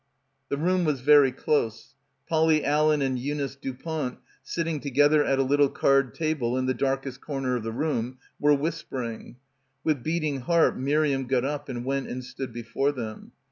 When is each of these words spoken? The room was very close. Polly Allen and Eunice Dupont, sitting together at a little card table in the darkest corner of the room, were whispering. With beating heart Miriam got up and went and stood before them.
The 0.49 0.57
room 0.57 0.83
was 0.83 1.01
very 1.01 1.31
close. 1.31 1.93
Polly 2.27 2.65
Allen 2.65 3.03
and 3.03 3.19
Eunice 3.19 3.55
Dupont, 3.55 4.17
sitting 4.41 4.79
together 4.79 5.23
at 5.23 5.37
a 5.37 5.43
little 5.43 5.69
card 5.69 6.15
table 6.15 6.57
in 6.57 6.65
the 6.65 6.73
darkest 6.73 7.21
corner 7.21 7.55
of 7.55 7.61
the 7.61 7.71
room, 7.71 8.17
were 8.39 8.55
whispering. 8.55 9.35
With 9.83 10.01
beating 10.01 10.39
heart 10.39 10.75
Miriam 10.75 11.27
got 11.27 11.45
up 11.45 11.69
and 11.69 11.85
went 11.85 12.07
and 12.07 12.23
stood 12.25 12.51
before 12.51 12.91
them. 12.91 13.33